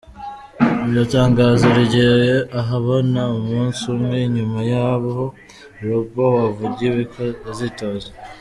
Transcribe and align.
Iryo 0.85 1.03
tangazo 1.15 1.65
rigiye 1.77 2.33
ahabona 2.61 3.21
umusi 3.37 3.83
umwe 3.95 4.17
inyuma 4.27 4.59
y'aho 4.71 5.23
Robow 5.87 6.33
avugiye 6.49 6.99
ko 7.13 7.23
azitoza. 7.49 8.09